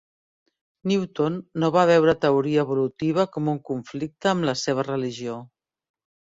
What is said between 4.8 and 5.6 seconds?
religió.